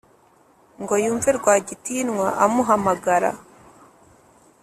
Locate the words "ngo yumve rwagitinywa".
0.81-2.27